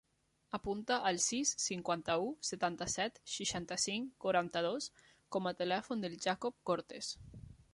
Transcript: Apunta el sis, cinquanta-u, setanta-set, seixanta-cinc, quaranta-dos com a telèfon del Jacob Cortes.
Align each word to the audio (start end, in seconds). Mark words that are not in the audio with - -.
Apunta 0.57 0.95
el 1.09 1.19
sis, 1.25 1.49
cinquanta-u, 1.63 2.31
setanta-set, 2.49 3.19
seixanta-cinc, 3.33 4.09
quaranta-dos 4.25 4.89
com 5.37 5.51
a 5.51 5.55
telèfon 5.61 6.03
del 6.07 6.17
Jacob 6.25 6.57
Cortes. 6.71 7.13